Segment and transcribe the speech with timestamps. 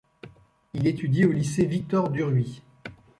[0.73, 2.63] Il étudie au lycée Victor-Duruy.